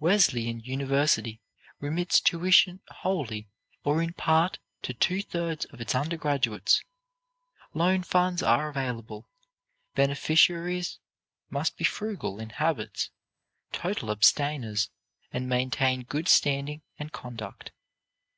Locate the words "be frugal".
11.76-12.40